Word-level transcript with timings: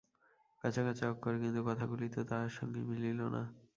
কাঁচা-কাঁচা 0.63 1.05
অক্ষর, 1.11 1.33
কিন্তু 1.41 1.59
কথাগুলি 1.69 2.07
তো 2.15 2.21
তাহার 2.29 2.51
সঙ্গে 2.57 2.81
মিলিল 2.89 3.19
না। 3.35 3.43